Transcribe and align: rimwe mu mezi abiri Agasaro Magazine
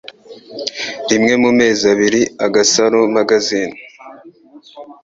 rimwe 1.09 1.33
mu 1.43 1.51
mezi 1.59 1.83
abiri 1.93 2.21
Agasaro 2.45 2.97
Magazine 3.15 3.75